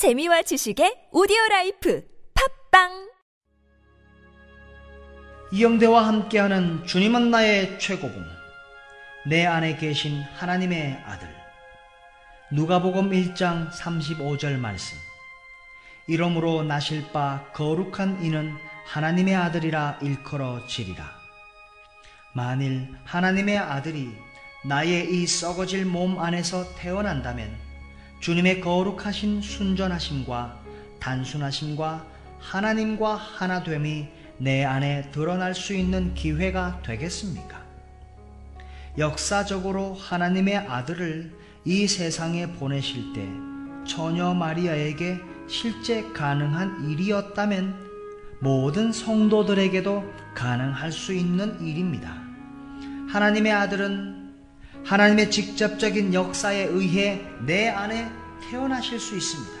[0.00, 2.02] 재미와 지식의 오디오 라이프
[2.70, 3.10] 팟빵!
[5.52, 8.24] 이영대와 함께하는 주님은 나의 최고봉.
[9.28, 11.28] 내 안에 계신 하나님의 아들.
[12.50, 14.96] 누가복음 1장 35절 말씀.
[16.08, 18.56] 이러므로 나실 바 거룩한 이는
[18.86, 21.04] 하나님의 아들이라 일컬어지리라.
[22.34, 24.08] 만일 하나님의 아들이
[24.64, 27.69] 나의 이 썩어질 몸 안에서 태어난다면
[28.20, 30.60] 주님의 거룩하신 순전하심과
[31.00, 32.04] 단순하심과
[32.38, 37.60] 하나님과 하나됨이 내 안에 드러날 수 있는 기회가 되겠습니까?
[38.98, 41.32] 역사적으로 하나님의 아들을
[41.64, 43.26] 이 세상에 보내실 때
[43.86, 47.88] 처녀 마리아에게 실제 가능한 일이었다면
[48.40, 52.22] 모든 성도들에게도 가능할 수 있는 일입니다.
[53.08, 54.19] 하나님의 아들은
[54.84, 58.10] 하나님의 직접적인 역사에 의해 내 안에
[58.50, 59.52] 태어나실 수 있습니다.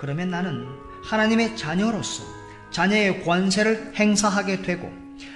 [0.00, 0.66] 그러면 나는
[1.04, 2.24] 하나님의 자녀로서
[2.70, 4.92] 자녀의 권세를 행사하게 되고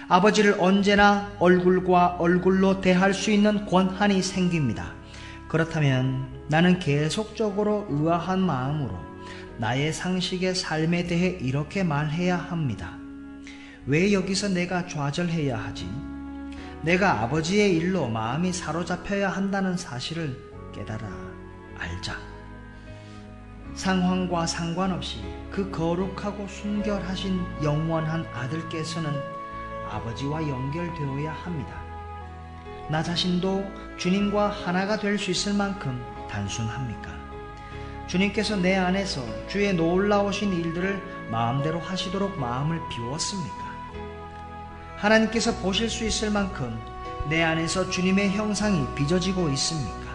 [0.08, 4.94] 아버지를 언제나 얼굴과 얼굴로 대할 수 있는 권한이 생깁니다.
[5.48, 8.98] 그렇다면 나는 계속적으로 의아한 마음으로
[9.58, 12.96] 나의 상식의 삶에 대해 이렇게 말해야 합니다.
[13.86, 15.88] 왜 여기서 내가 좌절해야 하지?
[16.82, 20.36] 내가 아버지의 일로 마음이 사로잡혀야 한다는 사실을
[20.74, 21.08] 깨달아
[21.78, 22.16] 알자.
[23.74, 29.12] 상황과 상관없이 그 거룩하고 순결하신 영원한 아들께서는
[29.88, 31.80] 아버지와 연결되어야 합니다.
[32.90, 33.64] 나 자신도
[33.96, 37.12] 주님과 하나가 될 수 있을 만큼 단순합니까?
[38.08, 43.61] 주님께서 내 안에서 주의 놀라우신 일들을 마음대로 하시도록 마음을 비웠습니까?
[45.02, 46.78] 하나님께서 보실 수 있을 만큼
[47.28, 50.12] 내 안에서 주님의 형상이 빚어지고 있습니까?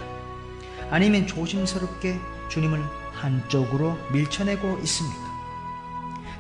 [0.90, 5.28] 아니면 조심스럽게 주님을 한쪽으로 밀쳐내고 있습니까?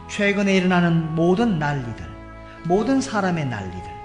[0.08, 2.10] 최근에 일어나는 모든 난리들,
[2.64, 3.98] 모든 사람의 난리들.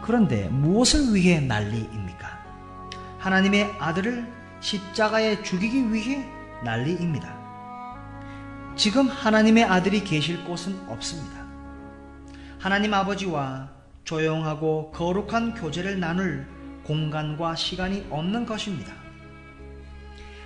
[0.00, 2.38] 그런데 무엇을 위해 난리입니까?
[3.18, 4.26] 하나님의 아들을
[4.60, 6.26] 십자가에 죽이기 위해
[6.64, 7.36] 난리입니다.
[8.74, 11.47] 지금 하나님의 아들이 계실 곳은 없습니다.
[12.58, 13.70] 하나님 아버지와
[14.02, 16.44] 조용하고 거룩한 교제를 나눌
[16.82, 18.92] 공간과 시간이 없는 것입니다.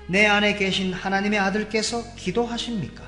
[0.08, 3.02] 내 안에 계신 하나님의 아들께서 기도하십니까?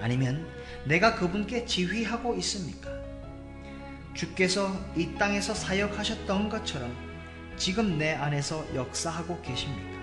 [0.00, 0.44] 아니면
[0.86, 2.90] 내가 그분께 지휘하고 있습니까?
[4.14, 6.92] 주께서 이 땅에서 사역하셨던 것처럼
[7.56, 10.00] 지금 내 안에서 역사하고 계십니까?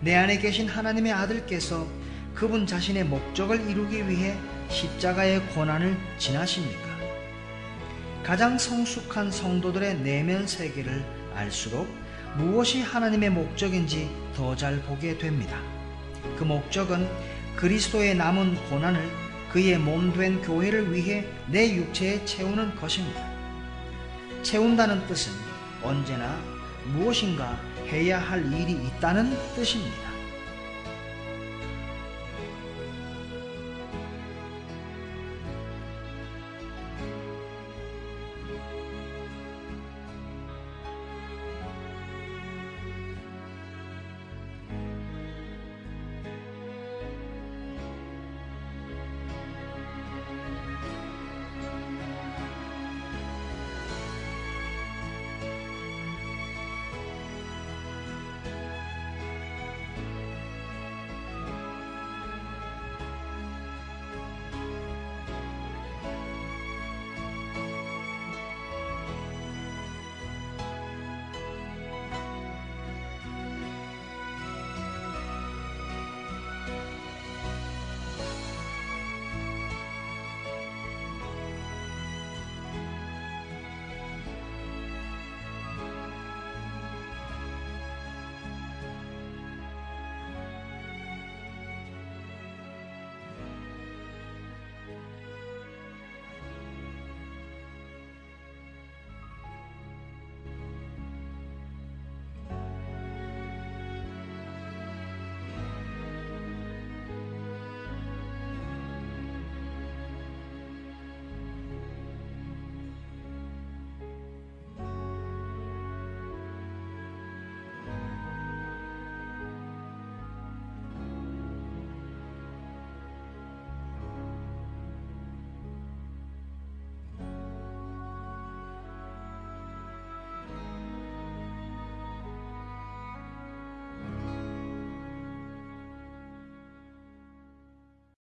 [0.00, 1.86] 내 안에 계신 하나님의 아들께서
[2.34, 4.36] 그분 자신의 목적을 이루기 위해
[4.68, 6.85] 십자가의 고난을 지나십니까?
[8.26, 11.04] 가장 성숙한 성도들의 내면 세계를
[11.36, 11.86] 알수록
[12.36, 15.56] 무엇이 하나님의 목적인지 더 잘 보게 됩니다.
[16.36, 17.08] 그 목적은
[17.54, 19.00] 그리스도의 남은 고난을
[19.52, 23.30] 그의 몸 된 교회를 위해 내 육체에 채우는 것입니다.
[24.42, 25.32] 채운다는 뜻은
[25.84, 26.36] 언제나
[26.86, 27.56] 무엇인가
[27.92, 30.15] 해야 할 일이 있다는 뜻입니다.